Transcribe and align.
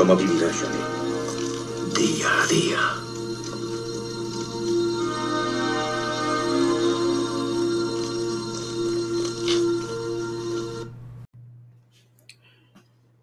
¿Cómo 0.00 0.16
vivirá 0.16 0.48
Johnny? 0.50 0.78
Día 1.94 2.42
a 2.42 2.46
día. 2.46 2.78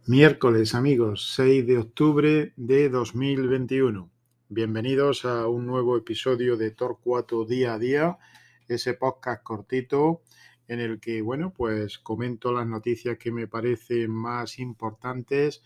Miércoles, 0.06 0.76
amigos, 0.76 1.34
6 1.34 1.66
de 1.66 1.80
octubre 1.80 2.54
de 2.56 2.90
2021. 2.90 4.12
Bienvenidos 4.50 5.26
a 5.26 5.48
un 5.48 5.66
nuevo 5.66 5.98
episodio 5.98 6.58
de 6.58 6.70
Torcuato 6.70 7.44
Día 7.44 7.74
a 7.74 7.80
Día, 7.80 8.20
ese 8.68 8.94
podcast 8.94 9.42
cortito 9.42 10.22
en 10.68 10.80
el 10.80 11.00
que, 11.00 11.24
bueno, 11.24 11.52
pues 11.58 11.98
comento 11.98 12.52
las 12.52 12.68
noticias 12.68 13.18
que 13.18 13.32
me 13.32 13.48
parecen 13.48 14.12
más 14.12 14.60
importantes 14.60 15.64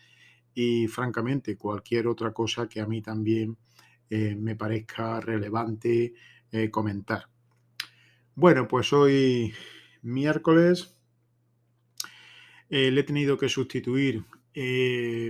y, 0.53 0.87
francamente, 0.87 1.57
cualquier 1.57 2.07
otra 2.07 2.33
cosa 2.33 2.67
que 2.67 2.81
a 2.81 2.87
mí 2.87 3.01
también 3.01 3.57
eh, 4.09 4.35
me 4.35 4.57
parezca 4.57 5.21
relevante 5.21 6.13
eh, 6.51 6.69
comentar. 6.69 7.27
Bueno, 8.35 8.67
pues 8.67 8.91
hoy 8.91 9.53
miércoles 10.01 10.97
eh, 12.69 12.91
le 12.91 13.01
he 13.01 13.03
tenido 13.03 13.37
que 13.37 13.47
sustituir 13.47 14.25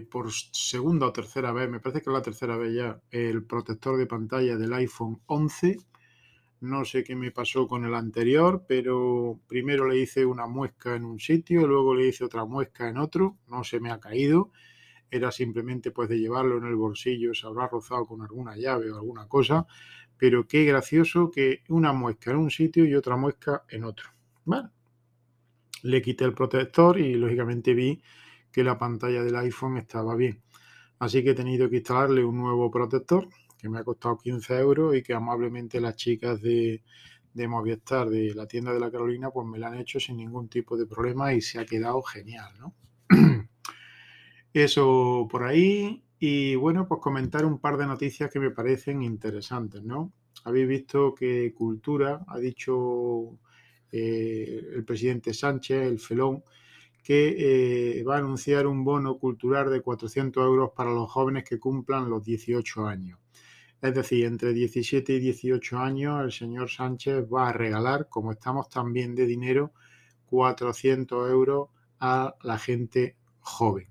por 0.10 0.32
segunda 0.32 1.06
o 1.06 1.14
tercera 1.14 1.52
vez, 1.52 1.70
me 1.70 1.80
parece 1.80 2.02
que 2.02 2.10
es 2.10 2.14
la 2.14 2.24
tercera 2.24 2.58
vez 2.58 2.74
ya, 2.74 3.00
el 3.12 3.44
protector 3.44 3.98
de 3.98 4.08
pantalla 4.08 4.58
del 4.58 4.74
iPhone 4.74 5.22
11. 5.28 5.78
No 6.62 6.86
sé 6.86 7.04
qué 7.04 7.16
me 7.16 7.32
pasó 7.32 7.68
con 7.68 7.86
el 7.86 7.94
anterior, 7.94 8.66
pero 8.68 9.40
primero 9.48 9.88
le 9.88 10.00
hice 10.00 10.26
una 10.26 10.48
muesca 10.48 10.96
en 10.96 11.06
un 11.06 11.20
sitio, 11.20 11.68
luego 11.68 11.94
le 11.94 12.08
hice 12.08 12.24
otra 12.24 12.46
muesca 12.46 12.90
en 12.90 12.98
otro, 12.98 13.38
no 13.48 13.64
se 13.64 13.80
me 13.80 13.92
ha 13.92 14.00
caído. 14.00 14.52
Era 15.12 15.32
simplemente 15.32 15.92
pues 15.92 16.10
de 16.10 16.18
llevarlo 16.18 16.58
en 16.58 16.66
el 16.66 16.76
bolsillo, 16.76 17.34
se 17.34 17.46
habrá 17.46 17.68
rozado 17.68 18.06
con 18.06 18.22
alguna 18.22 18.56
llave 18.56 18.92
o 18.92 18.96
alguna 18.96 19.28
cosa, 19.28 19.68
pero 20.18 20.48
qué 20.48 20.66
gracioso 20.66 21.30
que 21.30 21.64
una 21.70 21.94
muesca 21.94 22.32
en 22.32 22.38
un 22.38 22.50
sitio 22.50 22.86
y 22.86 22.96
otra 22.96 23.18
muesca 23.18 23.66
en 23.70 23.84
otro. 23.84 24.10
Bueno, 24.46 24.72
le 25.84 26.02
quité 26.02 26.26
el 26.26 26.34
protector 26.34 26.98
y 26.98 27.16
lógicamente 27.16 27.74
vi 27.74 28.02
que 28.52 28.64
la 28.64 28.78
pantalla 28.78 29.24
del 29.24 29.36
iPhone 29.36 29.78
estaba 29.78 30.16
bien. 30.16 30.42
Así 31.00 31.24
que 31.24 31.32
he 31.32 31.36
tenido 31.36 31.70
que 31.70 31.78
instalarle 31.78 32.24
un 32.24 32.38
nuevo 32.38 32.70
protector 32.72 33.28
que 33.58 33.70
me 33.70 33.80
ha 33.80 33.84
costado 33.84 34.18
15 34.18 34.58
euros 34.60 34.96
y 34.96 35.04
que 35.04 35.14
amablemente 35.14 35.82
las 35.82 35.96
chicas 35.96 36.42
de, 36.42 36.84
de 37.34 37.48
Movistar 37.48 38.10
de 38.10 38.34
la 38.34 38.48
tienda 38.48 38.74
de 38.74 38.80
la 38.80 38.92
Carolina 38.92 39.30
pues 39.32 39.48
me 39.48 39.60
la 39.60 39.68
han 39.68 39.80
hecho 39.80 40.00
sin 40.00 40.18
ningún 40.18 40.50
tipo 40.50 40.78
de 40.78 40.86
problema 40.86 41.34
y 41.34 41.42
se 41.42 41.60
ha 41.60 41.66
quedado 41.66 42.02
genial, 42.02 42.52
¿no? 42.60 42.74
Eso 44.54 45.28
por 45.30 45.44
ahí 45.44 46.04
y 46.20 46.56
bueno, 46.56 46.88
pues 46.88 47.02
comentar 47.02 47.46
un 47.46 47.60
par 47.60 47.78
de 47.78 47.88
noticias 47.88 48.30
que 48.30 48.40
me 48.40 48.52
parecen 48.52 49.02
interesantes, 49.02 49.82
¿no? 49.84 50.14
Habéis 50.44 50.68
visto 50.68 51.16
que 51.16 51.54
Cultura 51.54 52.24
ha 52.28 52.38
dicho 52.38 53.40
eh, 53.92 54.62
el 54.76 54.86
presidente 54.86 55.34
Sánchez, 55.34 55.88
el 55.88 56.00
felón, 56.00 56.44
que 57.04 58.00
eh, 58.00 58.04
va 58.04 58.16
a 58.16 58.20
anunciar 58.20 58.68
un 58.68 58.84
bono 58.84 59.18
cultural 59.18 59.72
de 59.72 59.82
400 59.82 60.44
euros 60.44 60.72
para 60.76 60.92
los 60.92 61.10
jóvenes 61.10 61.44
que 61.44 61.60
cumplan 61.60 62.10
los 62.10 62.24
18 62.24 62.86
años. 62.86 63.20
Es 63.82 63.96
decir, 63.96 64.26
entre 64.26 64.54
17 64.54 65.14
y 65.14 65.20
18 65.20 65.80
años 65.80 66.24
el 66.24 66.32
señor 66.32 66.70
Sánchez 66.70 67.26
va 67.34 67.50
a 67.50 67.54
regalar, 67.54 68.08
como 68.10 68.32
estamos 68.32 68.70
también 68.70 69.16
de 69.16 69.26
dinero, 69.26 69.74
400 70.28 71.32
euros 71.32 71.70
a 72.00 72.36
la 72.44 72.60
gente 72.60 73.16
joven. 73.40 73.88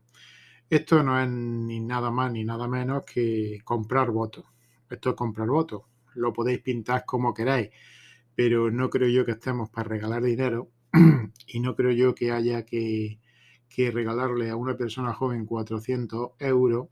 Esto 0.71 1.03
no 1.03 1.21
es 1.21 1.29
ni 1.29 1.81
nada 1.81 2.11
más 2.11 2.33
ni 2.33 2.45
nada 2.45 2.67
menos 2.69 3.05
que 3.05 3.61
comprar 3.65 4.11
votos. 4.11 4.45
Esto 4.89 5.11
es 5.11 5.17
comprar 5.17 5.49
votos. 5.49 5.83
Lo 6.15 6.33
podéis 6.33 6.61
pintar 6.61 7.05
como 7.05 7.35
queráis 7.35 7.71
pero 8.41 8.71
no 8.71 8.89
creo 8.89 9.07
yo 9.11 9.27
que 9.27 9.33
estemos 9.33 9.69
para 9.69 9.91
regalar 9.91 10.23
dinero 10.23 10.71
y 11.47 11.61
no 11.61 11.77
creo 11.77 11.91
yo 11.91 12.15
que 12.15 12.33
haya 12.33 12.65
que, 12.65 13.19
regalarle 13.93 14.49
a 14.49 14.57
una 14.57 14.79
persona 14.79 15.13
joven 15.13 15.45
400 15.45 16.31
euros 16.39 16.89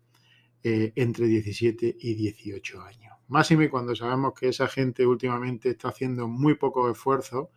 eh, 0.62 0.92
entre 0.94 1.26
17 1.26 1.96
y 1.98 2.14
18 2.16 2.82
años. 2.82 3.14
Máxime 3.28 3.70
cuando 3.70 3.96
sabemos 3.96 4.34
que 4.38 4.48
esa 4.48 4.68
gente 4.68 5.06
últimamente 5.06 5.70
está 5.70 5.88
haciendo 5.88 6.28
muy 6.28 6.54
pocos 6.56 6.90
esfuerzos, 6.90 7.48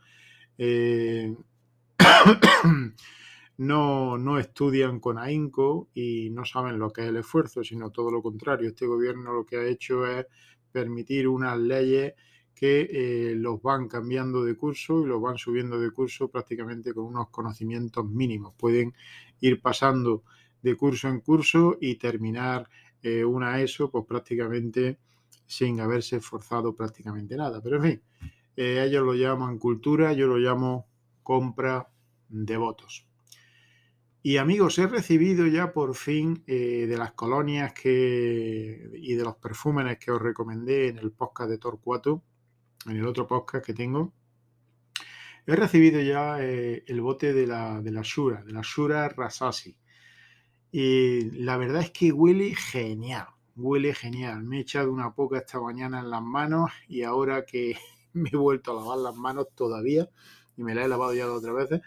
eh, 0.58 1.36
no, 3.62 4.18
no 4.18 4.40
estudian 4.40 5.00
con 5.00 5.20
ahínco 5.20 5.90
y 5.94 6.32
no 6.32 6.46
saben 6.46 6.80
lo 6.80 6.90
que 6.90 7.02
es 7.02 7.10
el 7.10 7.18
esfuerzo, 7.18 7.64
sino 7.64 7.92
todo 7.92 8.10
lo 8.10 8.24
contrario. 8.24 8.70
Este 8.70 8.88
gobierno 8.88 9.34
lo 9.34 9.46
que 9.46 9.58
ha 9.58 9.66
hecho 9.66 10.08
es 10.08 10.26
permitir 10.72 11.28
unas 11.28 11.60
leyes 11.60 12.16
que 12.56 12.90
eh, 12.90 13.36
los 13.36 13.62
van 13.62 13.88
cambiando 13.88 14.44
de 14.44 14.56
curso 14.56 15.04
y 15.04 15.06
los 15.06 15.22
van 15.22 15.38
subiendo 15.38 15.80
de 15.80 15.92
curso 15.92 16.28
prácticamente 16.28 16.92
con 16.92 17.06
unos 17.06 17.30
conocimientos 17.30 18.04
mínimos. 18.04 18.56
Pueden 18.56 18.96
ir 19.42 19.62
pasando 19.62 20.24
de 20.64 20.76
curso 20.76 21.08
en 21.08 21.20
curso 21.20 21.78
y 21.80 21.98
terminar 21.98 22.68
eh, 23.04 23.24
una 23.24 23.62
ESO 23.62 23.92
pues 23.92 24.06
prácticamente 24.08 24.98
sin 25.46 25.80
haberse 25.82 26.16
esforzado 26.16 26.76
prácticamente 26.76 27.38
nada. 27.38 27.62
Pero 27.62 27.76
en 27.76 27.84
fin, 27.84 28.02
eh, 28.56 28.84
ellos 28.88 29.06
lo 29.06 29.14
llaman 29.14 29.60
cultura, 29.60 30.14
yo 30.14 30.26
lo 30.26 30.38
llamo 30.38 30.88
compra 31.22 31.88
de 32.28 32.58
votos. 32.58 33.11
Y 34.24 34.38
amigos, 34.38 34.78
he 34.78 34.86
recibido 34.86 35.48
ya 35.48 35.74
por 35.74 35.96
fin 35.96 36.44
de 36.46 36.96
las 36.96 37.14
colonias 37.14 37.74
que, 37.74 38.92
y 38.94 39.16
de 39.16 39.24
los 39.24 39.38
perfúmenes 39.38 39.98
que 39.98 40.12
os 40.12 40.22
recomendé 40.22 40.90
en 40.90 41.00
el 41.00 41.12
podcast 41.12 41.50
de 41.50 41.58
Torcuato, 41.58 42.22
en 42.86 42.98
el 42.98 43.08
otro 43.08 43.26
podcast 43.26 43.66
que 43.66 43.74
tengo, 43.74 44.14
he 45.48 45.56
recibido 45.56 46.00
ya 46.02 46.38
eh, 46.40 46.84
el 46.88 47.02
bote 47.02 47.34
de 47.34 47.48
la, 47.48 47.82
de 47.82 47.92
la 47.92 48.02
Shura, 48.04 48.44
de 48.44 48.54
la 48.54 48.62
Shura 48.64 49.10
Rasasi. 49.10 49.76
Y 50.72 51.32
la 51.42 51.58
verdad 51.58 51.82
es 51.82 51.92
que 51.92 52.12
huele 52.12 52.54
genial, 52.56 53.26
huele 53.56 53.94
genial. 53.96 54.44
Me 54.44 54.58
he 54.58 54.62
echado 54.62 54.92
una 54.92 55.16
poca 55.16 55.40
esta 55.40 55.60
mañana 55.60 56.00
en 56.00 56.12
las 56.12 56.22
manos 56.22 56.70
y 56.88 57.02
ahora 57.02 57.44
que 57.44 57.76
me 58.14 58.30
he 58.32 58.38
vuelto 58.38 58.72
a 58.72 58.76
lavar 58.76 59.00
las 59.00 59.16
manos 59.16 59.48
todavía, 59.56 60.10
y 60.56 60.64
me 60.64 60.76
la 60.76 60.86
he 60.86 60.88
lavado 60.88 61.14
ya 61.14 61.32
otras 61.32 61.56
veces, 61.56 61.82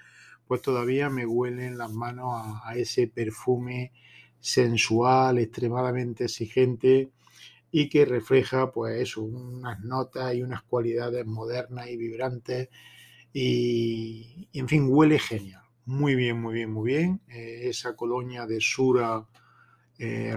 pues 0.47 0.63
todavía 0.63 1.11
me 1.11 1.27
huelen 1.27 1.79
las 1.79 1.93
manos 1.93 2.61
a, 2.65 2.77
ese 2.77 3.09
perfume 3.09 3.93
sensual, 4.41 5.39
extremadamente 5.39 6.25
exigente 6.25 7.11
y 7.71 7.89
que 7.89 8.05
refleja 8.05 8.71
pues 8.71 9.17
unas 9.17 9.81
notas 9.81 10.35
y 10.35 10.43
unas 10.43 10.63
cualidades 10.63 11.27
modernas 11.27 11.89
y 11.89 11.97
vibrantes 11.97 12.69
y, 13.33 14.49
en 14.53 14.69
fin, 14.69 14.87
huele 14.89 15.19
genial. 15.19 15.63
Muy 15.87 16.15
bien, 16.15 16.41
muy 16.41 16.55
bien, 16.55 16.71
muy 16.73 16.93
bien. 16.93 17.21
Eh, 17.29 17.69
esa 17.69 17.97
colonia 17.97 18.47
de 18.47 18.61
Sura 18.61 19.27
eh, 19.99 20.33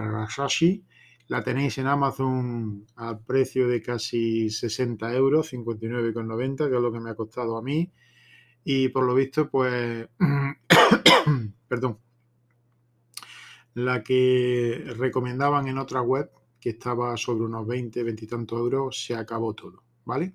la 1.28 1.44
tenéis 1.44 1.78
en 1.78 1.86
Amazon 1.86 2.86
al 2.96 3.20
precio 3.20 3.68
de 3.68 3.80
casi 3.82 4.50
60 4.50 5.14
euros, 5.14 5.52
59,90, 5.52 6.68
que 6.68 6.76
es 6.76 6.82
lo 6.82 6.92
que 6.92 7.00
me 7.00 7.10
ha 7.10 7.14
costado 7.14 7.56
a 7.56 7.62
mí. 7.62 7.92
Y 8.70 8.90
por 8.90 9.06
lo 9.06 9.14
visto, 9.14 9.48
pues, 9.48 10.06
perdón, 11.68 11.98
la 13.72 14.02
que 14.02 14.84
recomendaban 14.98 15.68
en 15.68 15.78
otra 15.78 16.02
web, 16.02 16.30
que 16.60 16.68
estaba 16.68 17.16
sobre 17.16 17.44
unos 17.44 17.66
20, 17.66 18.02
20 18.02 18.24
y 18.26 18.28
tantos 18.28 18.58
euros, 18.58 19.02
se 19.02 19.14
acabó 19.14 19.54
todo, 19.54 19.84
¿vale? 20.04 20.34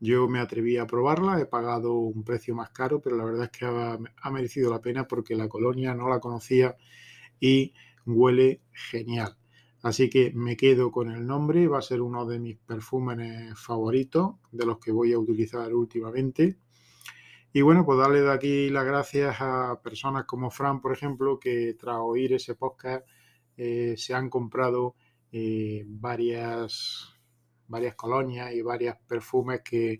Yo 0.00 0.26
me 0.26 0.40
atreví 0.40 0.78
a 0.78 0.86
probarla, 0.88 1.40
he 1.40 1.46
pagado 1.46 1.94
un 1.94 2.24
precio 2.24 2.56
más 2.56 2.70
caro, 2.70 3.00
pero 3.00 3.16
la 3.16 3.24
verdad 3.24 3.44
es 3.44 3.50
que 3.56 3.66
ha, 3.66 4.30
merecido 4.32 4.68
la 4.68 4.80
pena 4.80 5.06
porque 5.06 5.36
la 5.36 5.48
colonia 5.48 5.94
no 5.94 6.08
la 6.08 6.18
conocía 6.18 6.76
y 7.38 7.72
huele 8.04 8.62
genial. 8.72 9.36
Así 9.80 10.10
que 10.10 10.32
me 10.34 10.56
quedo 10.56 10.90
con 10.90 11.08
el 11.08 11.24
nombre, 11.24 11.68
va 11.68 11.78
a 11.78 11.82
ser 11.82 12.00
uno 12.00 12.26
de 12.26 12.40
mis 12.40 12.56
perfumes 12.56 13.56
favoritos, 13.56 14.34
de 14.50 14.66
los 14.66 14.80
que 14.80 14.90
voy 14.90 15.12
a 15.12 15.20
utilizar 15.20 15.72
últimamente. 15.72 16.58
Y 17.52 17.62
bueno, 17.62 17.84
pues 17.84 17.98
darle 17.98 18.20
de 18.20 18.32
aquí 18.32 18.70
las 18.70 18.84
gracias 18.84 19.36
a 19.40 19.80
personas 19.82 20.24
como 20.24 20.50
Fran, 20.50 20.80
por 20.80 20.92
ejemplo, 20.92 21.40
que 21.40 21.74
tras 21.74 21.96
oír 21.98 22.32
ese 22.32 22.54
podcast 22.54 23.04
eh, 23.56 23.94
se 23.96 24.14
han 24.14 24.30
comprado 24.30 24.94
eh, 25.32 25.84
varias, 25.86 27.12
varias 27.66 27.96
colonias 27.96 28.52
y 28.54 28.62
varios 28.62 28.96
perfumes 29.08 29.62
que, 29.64 29.98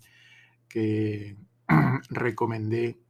que 0.68 1.36
recomendé 2.10 3.00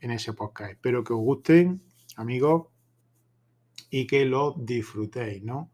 en 0.00 0.10
ese 0.10 0.34
podcast. 0.34 0.72
Espero 0.72 1.02
que 1.02 1.14
os 1.14 1.20
gusten, 1.20 1.82
amigos, 2.16 2.66
y 3.88 4.06
que 4.06 4.26
lo 4.26 4.54
disfrutéis, 4.58 5.42
¿no? 5.42 5.70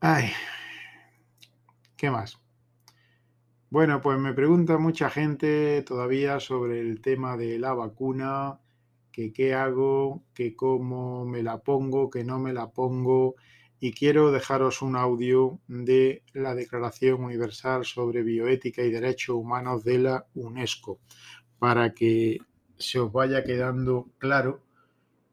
Ay, 0.00 0.32
¿qué 1.96 2.10
más? 2.10 2.40
Bueno, 3.70 4.00
pues 4.00 4.18
me 4.18 4.34
pregunta 4.34 4.78
mucha 4.78 5.10
gente 5.10 5.82
todavía 5.82 6.40
sobre 6.40 6.80
el 6.80 7.00
tema 7.00 7.36
de 7.36 7.56
la 7.58 7.72
vacuna 7.72 8.58
que 9.12 9.32
qué 9.32 9.54
hago, 9.54 10.24
que 10.34 10.56
cómo 10.56 11.24
me 11.24 11.42
la 11.44 11.58
pongo, 11.62 12.10
que 12.10 12.24
no 12.24 12.40
me 12.40 12.52
la 12.52 12.70
pongo. 12.72 13.36
Y 13.78 13.92
quiero 13.92 14.32
dejaros 14.32 14.82
un 14.82 14.96
audio 14.96 15.60
de 15.68 16.24
la 16.32 16.54
Declaración 16.56 17.22
Universal 17.22 17.84
sobre 17.84 18.24
Bioética 18.24 18.82
y 18.82 18.90
Derechos 18.90 19.36
Humanos 19.36 19.84
de 19.84 19.98
la 19.98 20.26
UNESCO 20.34 20.98
para 21.60 21.94
que 21.94 22.38
se 22.76 22.98
os 22.98 23.12
vaya 23.12 23.44
quedando 23.44 24.10
claro 24.18 24.62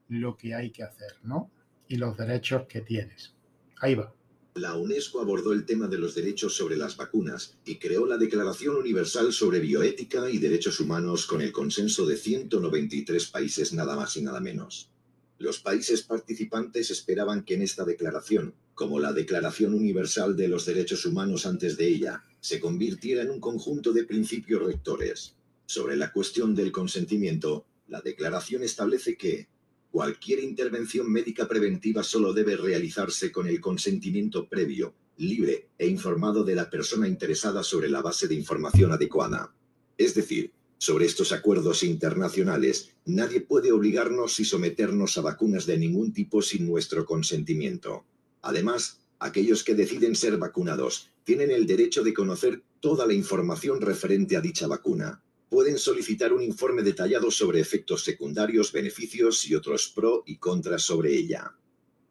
lo 0.09 0.37
que 0.37 0.53
hay 0.55 0.71
que 0.71 0.83
hacer, 0.83 1.13
¿no? 1.23 1.51
Y 1.87 1.97
los 1.97 2.17
derechos 2.17 2.67
que 2.67 2.81
tienes. 2.81 3.35
Ahí 3.81 3.95
va. 3.95 4.16
La 4.57 4.73
UNESCO 4.73 5.21
abordó 5.21 5.53
el 5.53 5.67
tema 5.67 5.87
de 5.87 5.99
los 5.99 6.15
derechos 6.15 6.55
sobre 6.55 6.77
las 6.77 6.97
vacunas 6.97 7.55
y 7.63 7.75
creó 7.75 8.07
la 8.07 8.17
Declaración 8.17 8.75
Universal 8.75 9.31
sobre 9.31 9.59
Bioética 9.59 10.31
y 10.31 10.39
Derechos 10.39 10.79
Humanos 10.79 11.27
con 11.27 11.41
el 11.41 11.51
consenso 11.51 12.07
de 12.07 12.17
193 12.17 13.27
países 13.27 13.73
nada 13.73 13.95
más 13.95 14.17
y 14.17 14.23
nada 14.23 14.39
menos. 14.39 14.89
Los 15.37 15.59
países 15.59 16.01
participantes 16.01 16.89
esperaban 16.89 17.43
que 17.43 17.53
en 17.53 17.61
esta 17.61 17.85
declaración, 17.85 18.55
como 18.73 18.99
la 18.99 19.13
Declaración 19.13 19.75
Universal 19.75 20.35
de 20.35 20.47
los 20.47 20.65
Derechos 20.65 21.05
Humanos 21.05 21.45
antes 21.45 21.77
de 21.77 21.87
ella, 21.87 22.23
se 22.39 22.59
convirtiera 22.59 23.21
en 23.21 23.29
un 23.29 23.39
conjunto 23.39 23.93
de 23.93 24.05
principios 24.05 24.63
rectores. 24.63 25.35
Sobre 25.67 25.95
la 25.95 26.11
cuestión 26.11 26.55
del 26.55 26.71
consentimiento, 26.71 27.67
la 27.87 28.01
declaración 28.01 28.63
establece 28.63 29.17
que, 29.17 29.49
Cualquier 29.91 30.43
intervención 30.43 31.11
médica 31.11 31.47
preventiva 31.47 32.03
solo 32.03 32.33
debe 32.33 32.57
realizarse 32.57 33.31
con 33.31 33.47
el 33.47 33.61
consentimiento 33.61 34.47
previo, 34.47 34.93
libre 35.17 35.69
e 35.77 35.87
informado 35.87 36.43
de 36.43 36.55
la 36.55 36.69
persona 36.69 37.07
interesada 37.07 37.63
sobre 37.63 37.89
la 37.89 38.01
base 38.01 38.27
de 38.27 38.35
información 38.35 38.91
adecuada. 38.91 39.53
Es 39.97 40.13
decir, 40.13 40.51
sobre 40.77 41.05
estos 41.05 41.31
acuerdos 41.31 41.83
internacionales, 41.83 42.91
nadie 43.05 43.41
puede 43.41 43.71
obligarnos 43.71 44.39
y 44.39 44.45
someternos 44.45 45.17
a 45.17 45.21
vacunas 45.21 45.65
de 45.65 45.77
ningún 45.77 46.13
tipo 46.13 46.41
sin 46.41 46.67
nuestro 46.67 47.05
consentimiento. 47.05 48.05
Además, 48.41 48.99
aquellos 49.19 49.63
que 49.63 49.73
deciden 49.73 50.15
ser 50.15 50.37
vacunados 50.37 51.09
tienen 51.23 51.49
el 51.49 51.65
derecho 51.65 52.03
de 52.03 52.13
conocer 52.13 52.61
toda 52.79 53.07
la 53.07 53.13
información 53.13 53.81
referente 53.81 54.37
a 54.37 54.41
dicha 54.41 54.67
vacuna 54.67 55.23
pueden 55.49 55.77
solicitar 55.77 56.33
un 56.33 56.41
informe 56.41 56.83
detallado 56.83 57.31
sobre 57.31 57.59
efectos 57.59 58.03
secundarios, 58.03 58.71
beneficios 58.71 59.47
y 59.47 59.55
otros 59.55 59.87
pro 59.95 60.23
y 60.25 60.37
contras 60.37 60.83
sobre 60.83 61.13
ella. 61.15 61.55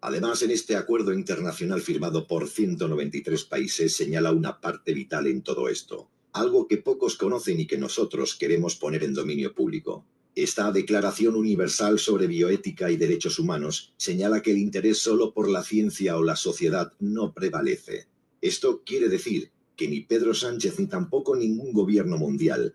Además, 0.00 0.42
en 0.42 0.50
este 0.50 0.76
acuerdo 0.76 1.12
internacional 1.12 1.80
firmado 1.80 2.26
por 2.26 2.48
193 2.48 3.44
países 3.44 3.96
señala 3.96 4.32
una 4.32 4.60
parte 4.60 4.92
vital 4.94 5.26
en 5.26 5.42
todo 5.42 5.68
esto, 5.68 6.10
algo 6.32 6.66
que 6.66 6.78
pocos 6.78 7.16
conocen 7.16 7.60
y 7.60 7.66
que 7.66 7.78
nosotros 7.78 8.34
queremos 8.36 8.76
poner 8.76 9.04
en 9.04 9.14
dominio 9.14 9.54
público. 9.54 10.06
Esta 10.34 10.70
Declaración 10.70 11.34
Universal 11.34 11.98
sobre 11.98 12.26
Bioética 12.26 12.90
y 12.90 12.96
Derechos 12.96 13.38
Humanos 13.38 13.94
señala 13.96 14.42
que 14.42 14.50
el 14.50 14.58
interés 14.58 14.98
solo 14.98 15.32
por 15.32 15.48
la 15.48 15.62
ciencia 15.62 16.16
o 16.18 16.22
la 16.22 16.36
sociedad 16.36 16.92
no 17.00 17.32
prevalece. 17.32 18.06
Esto 18.42 18.82
quiere 18.84 19.08
decir 19.08 19.50
que 19.76 19.88
ni 19.88 20.00
Pedro 20.00 20.34
Sánchez 20.34 20.78
ni 20.78 20.86
tampoco 20.86 21.34
ningún 21.34 21.72
gobierno 21.72 22.18
mundial 22.18 22.74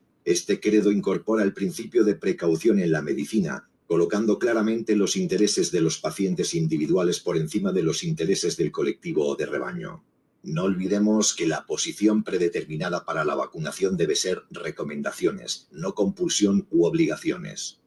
este 0.23 0.59
credo 0.59 0.91
incorpora 0.91 1.43
el 1.43 1.53
principio 1.53 2.03
de 2.03 2.15
precaución 2.15 2.79
en 2.79 2.91
la 2.91 3.01
medicina, 3.01 3.69
colocando 3.87 4.39
claramente 4.39 4.95
los 4.95 5.17
intereses 5.17 5.71
de 5.71 5.81
los 5.81 5.97
pacientes 5.97 6.53
individuales 6.53 7.19
por 7.19 7.37
encima 7.37 7.71
de 7.71 7.83
los 7.83 8.03
intereses 8.03 8.55
del 8.55 8.71
colectivo 8.71 9.27
o 9.27 9.35
de 9.35 9.45
rebaño. 9.45 10.03
No 10.43 10.63
olvidemos 10.63 11.33
que 11.33 11.45
la 11.45 11.65
posición 11.65 12.23
predeterminada 12.23 13.03
para 13.03 13.25
la 13.25 13.35
vacunación 13.35 13.97
debe 13.97 14.15
ser 14.15 14.43
recomendaciones, 14.49 15.67
no 15.71 15.93
compulsión 15.93 16.67
u 16.71 16.85
obligaciones. 16.85 17.79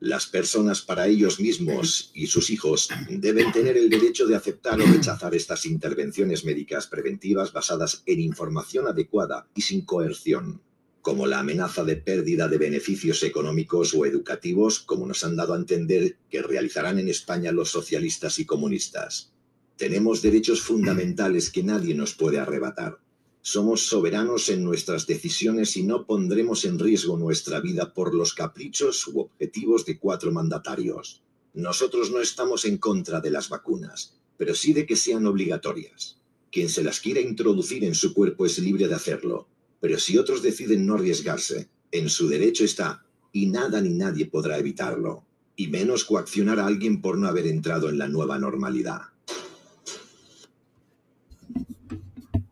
Las 0.00 0.26
personas 0.26 0.80
para 0.80 1.08
ellos 1.08 1.40
mismos 1.40 2.10
y 2.14 2.28
sus 2.28 2.48
hijos 2.48 2.88
deben 3.10 3.52
tener 3.52 3.76
el 3.76 3.90
derecho 3.90 4.26
de 4.26 4.36
aceptar 4.36 4.80
o 4.80 4.86
rechazar 4.86 5.34
estas 5.34 5.66
intervenciones 5.66 6.44
médicas 6.44 6.86
preventivas 6.86 7.52
basadas 7.52 8.02
en 8.06 8.20
información 8.20 8.88
adecuada 8.88 9.46
y 9.54 9.60
sin 9.60 9.84
coerción 9.84 10.62
como 11.02 11.26
la 11.26 11.40
amenaza 11.40 11.82
de 11.84 11.96
pérdida 11.96 12.46
de 12.48 12.58
beneficios 12.58 13.22
económicos 13.22 13.94
o 13.94 14.04
educativos, 14.04 14.80
como 14.80 15.06
nos 15.06 15.24
han 15.24 15.36
dado 15.36 15.54
a 15.54 15.56
entender 15.56 16.18
que 16.28 16.42
realizarán 16.42 16.98
en 16.98 17.08
España 17.08 17.52
los 17.52 17.70
socialistas 17.70 18.38
y 18.38 18.44
comunistas. 18.44 19.32
Tenemos 19.76 20.20
derechos 20.20 20.60
fundamentales 20.60 21.50
que 21.50 21.62
nadie 21.62 21.94
nos 21.94 22.14
puede 22.14 22.38
arrebatar. 22.38 22.98
Somos 23.40 23.86
soberanos 23.86 24.50
en 24.50 24.62
nuestras 24.62 25.06
decisiones 25.06 25.74
y 25.78 25.82
no 25.82 26.04
pondremos 26.04 26.66
en 26.66 26.78
riesgo 26.78 27.16
nuestra 27.16 27.60
vida 27.60 27.94
por 27.94 28.14
los 28.14 28.34
caprichos 28.34 29.06
u 29.06 29.20
objetivos 29.20 29.86
de 29.86 29.98
cuatro 29.98 30.30
mandatarios. 30.32 31.22
Nosotros 31.54 32.10
no 32.10 32.20
estamos 32.20 32.66
en 32.66 32.76
contra 32.76 33.20
de 33.20 33.30
las 33.30 33.48
vacunas, 33.48 34.18
pero 34.36 34.54
sí 34.54 34.74
de 34.74 34.84
que 34.84 34.96
sean 34.96 35.26
obligatorias. 35.26 36.18
Quien 36.52 36.68
se 36.68 36.84
las 36.84 37.00
quiera 37.00 37.20
introducir 37.20 37.82
en 37.84 37.94
su 37.94 38.12
cuerpo 38.12 38.44
es 38.44 38.58
libre 38.58 38.86
de 38.86 38.94
hacerlo, 38.94 39.48
pero 39.80 39.98
si 39.98 40.18
otros 40.18 40.42
deciden 40.42 40.86
no 40.86 40.94
arriesgarse, 40.94 41.68
en 41.90 42.08
su 42.08 42.28
derecho 42.28 42.64
está, 42.64 43.02
y 43.32 43.46
nada 43.46 43.80
ni 43.80 43.90
nadie 43.90 44.26
podrá 44.26 44.58
evitarlo, 44.58 45.24
y 45.56 45.68
menos 45.68 46.04
coaccionar 46.04 46.60
a 46.60 46.66
alguien 46.66 47.00
por 47.00 47.18
no 47.18 47.26
haber 47.26 47.46
entrado 47.46 47.88
en 47.88 47.98
la 47.98 48.08
nueva 48.08 48.38
normalidad. 48.38 49.02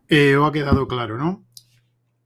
Eh, 0.07 0.35
os 0.35 0.49
ha 0.49 0.51
quedado 0.51 0.87
claro, 0.87 1.17
¿no? 1.17 1.45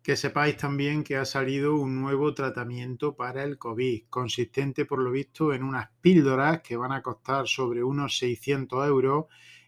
Que 0.01 0.15
sepáis 0.15 0.57
también 0.57 1.03
que 1.03 1.17
ha 1.17 1.25
salido 1.25 1.75
un 1.75 2.01
nuevo 2.01 2.33
tratamiento 2.33 3.15
para 3.15 3.43
el 3.43 3.57
COVID, 3.57 4.03
consistente 4.09 4.85
por 4.85 4.99
lo 4.99 5.11
visto 5.11 5.53
en 5.53 5.63
unas 5.63 5.89
píldoras 6.01 6.61
que 6.61 6.77
van 6.77 6.93
a 6.93 7.01
costar 7.01 7.47
sobre 7.47 7.83
unos 7.83 8.17
600 8.17 8.87
euros 8.87 9.25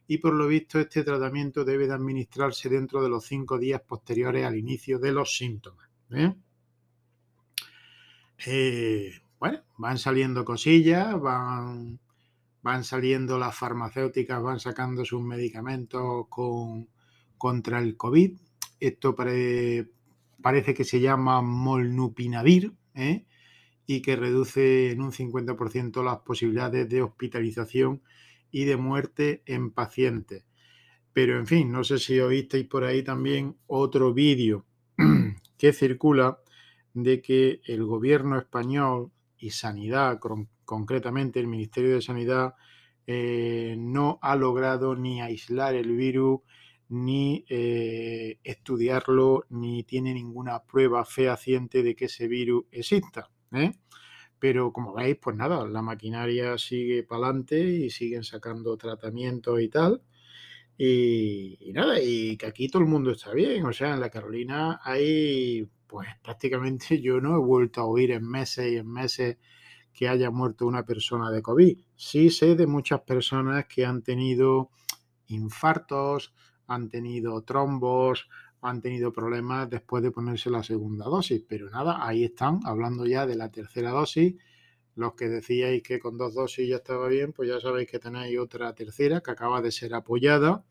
y 0.07 0.19
por 0.19 0.33
lo 0.33 0.47
visto 0.47 0.79
este 0.79 1.03
tratamiento 1.03 1.65
debe 1.65 1.87
de 1.87 1.93
administrarse 1.93 2.69
dentro 2.69 3.01
de 3.01 3.09
los 3.09 3.25
cinco 3.25 3.57
días 3.57 3.81
posteriores 3.81 4.45
al 4.45 4.55
inicio 4.55 4.99
de 4.99 5.11
los 5.11 5.35
síntomas. 5.35 5.89
¿eh? 6.11 6.33
Eh, 8.45 9.11
bueno, 9.39 9.63
van 9.77 9.97
saliendo 9.97 10.45
cosillas, 10.45 11.19
van, 11.19 11.99
van 12.61 12.83
saliendo 12.83 13.39
las 13.39 13.55
farmacéuticas, 13.55 14.41
van 14.41 14.59
sacando 14.59 15.03
sus 15.05 15.21
medicamentos 15.21 16.27
con, 16.29 16.87
contra 17.37 17.79
el 17.79 17.97
COVID. 17.97 18.37
Esto 18.79 19.15
parece 19.15 20.73
que 20.73 20.83
se 20.83 20.99
llama 20.99 21.41
molnupinavir 21.41 22.73
¿eh? 22.93 23.25
y 23.87 24.01
que 24.01 24.15
reduce 24.15 24.91
en 24.91 25.01
un 25.01 25.11
50% 25.11 26.03
las 26.03 26.19
posibilidades 26.19 26.87
de 26.89 27.01
hospitalización 27.01 28.01
y 28.51 28.65
de 28.65 28.77
muerte 28.77 29.43
en 29.45 29.71
pacientes. 29.71 30.45
Pero 31.13 31.37
en 31.37 31.47
fin, 31.47 31.71
no 31.71 31.83
sé 31.83 31.97
si 31.97 32.19
oísteis 32.19 32.67
por 32.67 32.83
ahí 32.83 33.03
también 33.03 33.55
otro 33.67 34.13
vídeo 34.13 34.65
que 35.57 35.73
circula 35.73 36.39
de 36.93 37.21
que 37.21 37.61
el 37.65 37.85
gobierno 37.85 38.37
español 38.37 39.11
y 39.37 39.51
Sanidad, 39.51 40.19
concretamente 40.65 41.39
el 41.39 41.47
Ministerio 41.47 41.93
de 41.93 42.01
Sanidad, 42.01 42.55
eh, 43.07 43.75
no 43.77 44.17
ha 44.21 44.35
logrado 44.35 44.95
ni 44.95 45.21
aislar 45.21 45.75
el 45.75 45.95
virus, 45.95 46.39
ni 46.89 47.45
eh, 47.49 48.39
estudiarlo, 48.43 49.45
ni 49.49 49.83
tiene 49.83 50.13
ninguna 50.13 50.63
prueba 50.63 51.05
fehaciente 51.05 51.83
de 51.83 51.95
que 51.95 52.05
ese 52.05 52.27
virus 52.27 52.65
exista. 52.71 53.29
¿eh? 53.51 53.71
Pero 54.39 54.71
como 54.73 54.93
veis, 54.93 55.17
pues 55.21 55.35
nada, 55.35 55.65
la 55.67 55.81
maquinaria 55.81 56.57
sigue 56.57 57.03
para 57.03 57.27
adelante 57.27 57.59
y 57.59 57.89
siguen 57.89 58.23
sacando 58.23 58.77
tratamientos 58.77 59.61
y 59.61 59.69
tal. 59.69 60.01
Y, 60.77 61.71
nada, 61.73 61.99
y 62.01 62.37
que 62.37 62.47
aquí 62.47 62.67
todo 62.67 62.81
el 62.83 62.89
mundo 62.89 63.11
está 63.11 63.33
bien. 63.33 63.65
O 63.65 63.73
sea, 63.73 63.93
en 63.93 64.01
la 64.01 64.09
Carolina 64.09 64.79
hay, 64.83 65.67
pues 65.87 66.07
prácticamente 66.23 67.01
yo 67.01 67.21
no 67.21 67.35
he 67.35 67.39
vuelto 67.39 67.81
a 67.81 67.85
oír 67.85 68.11
en 68.11 68.27
meses 68.27 68.71
y 68.71 68.77
en 68.77 68.91
meses 68.91 69.37
que 69.93 70.09
haya 70.09 70.29
muerto 70.29 70.67
una 70.67 70.85
persona 70.85 71.31
de 71.31 71.41
COVID. 71.41 71.77
Sí 71.95 72.29
sé 72.29 72.55
de 72.55 72.67
muchas 72.67 73.01
personas 73.01 73.65
que 73.65 73.85
han 73.85 74.01
tenido 74.03 74.71
infartos, 75.27 76.33
han 76.67 76.89
tenido 76.89 77.41
trombos, 77.43 78.27
han 78.65 78.81
tenido 78.81 79.13
problemas 79.13 79.69
después 79.69 80.03
de 80.03 80.11
ponerse 80.11 80.49
la 80.49 80.63
segunda 80.63 81.05
dosis. 81.05 81.41
Pero 81.47 81.69
nada, 81.69 82.05
ahí 82.05 82.23
están, 82.23 82.59
hablando 82.65 83.05
ya 83.05 83.25
de 83.25 83.35
la 83.35 83.49
tercera 83.51 83.91
dosis, 83.91 84.35
los 84.95 85.13
que 85.13 85.27
decíais 85.27 85.83
que 85.83 85.99
con 85.99 86.17
dos 86.17 86.33
dosis 86.33 86.67
ya 86.69 86.77
estaba 86.77 87.07
bien, 87.07 87.33
pues 87.33 87.49
ya 87.49 87.59
sabéis 87.59 87.89
que 87.89 87.99
tenéis 87.99 88.39
otra 88.39 88.73
tercera 88.73 89.21
que 89.21 89.31
acaba 89.31 89.61
de 89.61 89.71
ser 89.71 89.93
apoyada. 89.93 90.63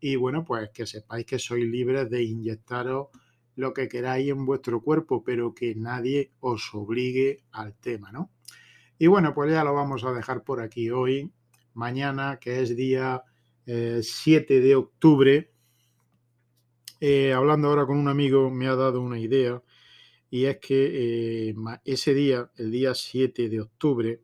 Y 0.00 0.16
bueno, 0.16 0.44
pues 0.44 0.70
que 0.70 0.86
sepáis 0.86 1.26
que 1.26 1.38
sois 1.38 1.66
libres 1.66 2.08
de 2.10 2.22
inyectaros 2.22 3.08
lo 3.56 3.74
que 3.74 3.88
queráis 3.88 4.30
en 4.30 4.46
vuestro 4.46 4.80
cuerpo, 4.80 5.22
pero 5.22 5.54
que 5.54 5.74
nadie 5.74 6.32
os 6.40 6.74
obligue 6.74 7.44
al 7.52 7.74
tema, 7.74 8.10
¿no? 8.10 8.30
Y 8.98 9.06
bueno, 9.06 9.34
pues 9.34 9.52
ya 9.52 9.64
lo 9.64 9.74
vamos 9.74 10.04
a 10.04 10.12
dejar 10.12 10.42
por 10.44 10.60
aquí 10.60 10.90
hoy. 10.90 11.30
Mañana, 11.74 12.38
que 12.40 12.60
es 12.62 12.74
día 12.76 13.22
7 13.66 14.56
eh, 14.56 14.60
de 14.60 14.74
octubre, 14.76 15.49
eh, 17.00 17.32
hablando 17.32 17.68
ahora 17.68 17.86
con 17.86 17.98
un 17.98 18.08
amigo, 18.08 18.50
me 18.50 18.68
ha 18.68 18.76
dado 18.76 19.00
una 19.00 19.18
idea 19.18 19.62
y 20.30 20.44
es 20.44 20.58
que 20.58 21.48
eh, 21.50 21.54
ese 21.84 22.14
día, 22.14 22.50
el 22.56 22.70
día 22.70 22.94
7 22.94 23.48
de 23.48 23.60
octubre, 23.60 24.20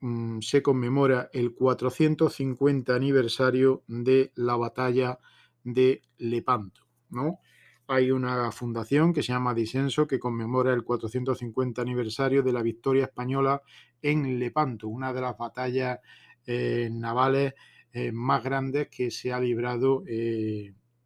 mm, 0.00 0.40
se, 0.40 0.62
conmemora 0.62 1.30
el 1.32 1.54
450 1.54 2.94
aniversario 2.94 3.82
de 3.88 4.32
la 4.36 4.56
batalla 4.56 5.18
de 5.64 6.02
Lepanto, 6.18 6.82
¿no? 7.10 7.40
Hay 7.88 8.10
una 8.10 8.52
fundación 8.52 9.12
que 9.12 9.22
se 9.22 9.32
llama 9.32 9.54
Disenso 9.54 10.06
que 10.06 10.18
conmemora 10.20 10.72
el 10.74 10.84
450 10.84 11.82
aniversario 11.82 12.42
de 12.42 12.52
la 12.52 12.62
victoria 12.62 13.04
española 13.04 13.62
en 14.02 14.38
Lepanto, 14.38 14.88
una 14.88 15.12
de 15.12 15.20
las 15.20 15.36
batallas 15.38 15.98
eh, 16.46 16.88
navales 16.92 17.54
más 18.12 18.42
grandes 18.42 18.88
que 18.88 19.10
se 19.10 19.32
ha 19.34 19.40
librado 19.40 20.02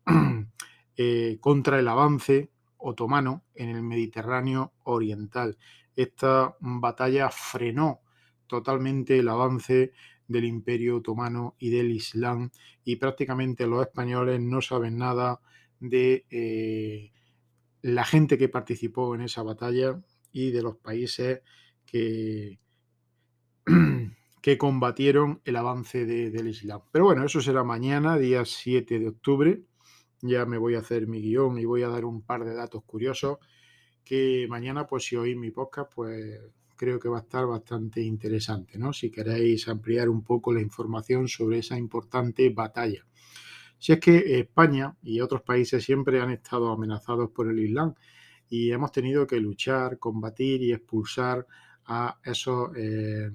contra 1.41 1.79
el 1.79 1.89
avance 1.89 2.51
otomano 2.79 3.45
en 3.55 3.71
el 3.71 3.83
Mediterráneo 3.83 4.73
oriental. 4.85 5.59
Esta 5.95 6.57
batalla 6.61 7.31
frenó 7.31 8.01
totalmente 8.47 9.19
el 9.19 9.29
avance 9.29 9.93
del 10.29 10.45
imperio 10.45 10.97
otomano 10.97 11.57
y 11.59 11.71
del 11.71 11.91
Islam 11.91 12.51
y 12.85 12.97
prácticamente 12.97 13.67
los 13.67 13.83
españoles 13.83 14.41
no 14.41 14.61
saben 14.61 14.99
nada 14.99 15.41
de 15.81 16.27
eh, 16.31 17.13
la 17.83 18.05
gente 18.05 18.39
que 18.39 18.49
participó 18.49 19.15
en 19.15 19.23
esa 19.23 19.43
batalla 19.43 20.01
y 20.33 20.51
de 20.51 20.63
los 20.63 20.77
países 20.77 21.43
que, 21.85 22.59
que 24.43 24.59
combatieron 24.59 25.41
el 25.45 25.57
avance 25.57 26.05
del 26.05 26.49
Islam. 26.49 26.83
Pero 26.91 27.07
bueno, 27.07 27.25
eso 27.25 27.41
será 27.41 27.65
mañana, 27.65 28.19
día 28.19 28.45
7 28.45 28.99
de 28.99 29.09
octubre 29.09 29.63
ya 30.28 30.47
me 30.47 30.59
voy 30.59 30.75
a 30.75 30.80
hacer 30.80 31.06
mi 31.06 31.21
guion 31.21 31.59
y 31.59 31.64
voy 31.64 31.83
a 31.83 31.88
dar 31.88 32.04
un 32.04 32.23
par 32.23 32.45
de 32.45 32.54
datos 32.54 32.85
curiosos 32.85 33.38
que 34.04 34.47
mañana, 34.49 34.87
pues 34.87 35.04
si 35.04 35.16
oís 35.16 35.37
mi 35.37 35.50
podcast, 35.50 35.92
pues 35.95 36.40
creo 36.76 37.00
que 37.00 37.09
va 37.09 37.18
a 37.18 37.23
estar 37.23 37.47
bastante 37.47 38.00
interesante, 38.02 38.78
¿no? 38.78 38.92
Si 38.92 39.11
queréis 39.11 39.66
ampliar 39.68 40.09
un 40.09 40.23
poco 40.23 40.52
la 40.52 40.61
información 40.61 41.26
sobre 41.26 41.59
esa 41.59 41.76
importante 41.76 42.49
batalla. 42.50 43.04
Si 43.78 43.92
es 43.92 44.00
que 44.00 44.38
España 44.38 44.97
y 45.02 45.21
otros 45.21 45.42
países 45.42 45.85
siempre 45.85 46.21
han 46.21 46.30
estado 46.30 46.71
amenazados 46.71 47.30
por 47.30 47.50
el 47.50 47.59
Islam 47.59 47.95
y 48.49 48.71
hemos 48.71 48.92
tenido 48.92 49.26
que 49.26 49.40
luchar, 49.40 49.99
combatir 49.99 50.62
y 50.62 50.73
expulsar 50.73 51.47
a 51.87 52.18
eh, 52.76 53.30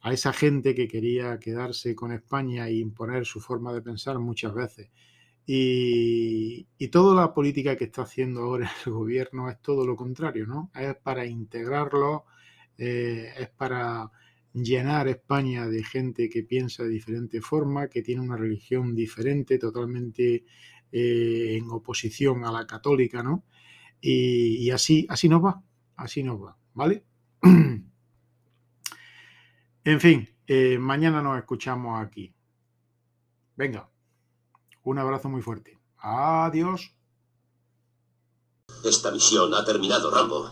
a 0.00 0.12
esa 0.12 0.32
gente 0.32 0.74
que 0.74 0.88
quería 0.88 1.38
quedarse 1.38 1.94
con 1.94 2.12
España 2.12 2.68
e 2.68 2.76
imponer 2.76 3.26
su 3.26 3.40
forma 3.40 3.72
de 3.72 3.82
pensar 3.82 4.18
muchas 4.18 4.54
veces. 4.54 4.90
Y, 5.50 6.66
toda 6.92 7.14
la 7.14 7.32
política 7.32 7.74
que 7.74 7.84
está 7.84 8.02
haciendo 8.02 8.42
ahora 8.42 8.70
el 8.86 8.92
gobierno 8.92 9.48
es 9.48 9.58
todo 9.62 9.86
lo 9.86 9.96
contrario, 9.96 10.46
¿no? 10.46 10.70
Es 10.74 10.94
para 10.96 11.24
integrarlo, 11.24 12.26
eh, 12.76 13.32
es 13.38 13.48
para 13.48 14.10
llenar 14.52 15.08
España 15.08 15.66
de 15.66 15.82
gente 15.82 16.28
que 16.28 16.42
piensa 16.42 16.82
de 16.82 16.90
diferente 16.90 17.40
forma, 17.40 17.88
que 17.88 18.02
tiene 18.02 18.20
una 18.20 18.36
religión 18.36 18.94
diferente, 18.94 19.58
totalmente 19.58 20.44
eh, 20.92 21.56
en 21.56 21.70
oposición 21.70 22.44
a 22.44 22.52
la 22.52 22.66
católica, 22.66 23.22
¿no? 23.22 23.44
Y, 24.02 24.70
así, 24.70 25.06
así 25.08 25.30
nos 25.30 25.42
va, 25.42 25.62
así 25.96 26.22
nos 26.22 26.42
va, 26.42 26.58
¿vale? 26.74 27.04
en 29.84 30.00
fin, 30.00 30.28
eh, 30.46 30.78
mañana 30.78 31.22
nos 31.22 31.38
escuchamos 31.38 32.04
aquí. 32.04 32.34
Venga. 33.56 33.88
Un 34.88 34.98
abrazo 34.98 35.28
muy 35.28 35.42
fuerte. 35.42 35.78
Adiós. 35.98 36.94
Esta 38.82 39.10
misión 39.10 39.52
ha 39.52 39.62
terminado, 39.62 40.10
Rambo. 40.10 40.50